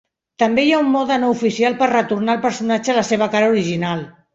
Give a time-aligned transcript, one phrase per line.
[0.43, 4.07] També hi ha un mode no oficial per retornar al personatge la seva cara original.